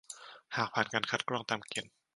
[0.55, 1.91] หากผ่านการคัดกรองตามเกณฑ์